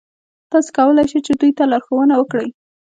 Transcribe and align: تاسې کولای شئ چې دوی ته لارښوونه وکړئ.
تاسې 0.51 0.69
کولای 0.77 1.05
شئ 1.11 1.19
چې 1.25 1.33
دوی 1.39 1.51
ته 1.57 1.63
لارښوونه 1.71 2.13
وکړئ. 2.17 2.47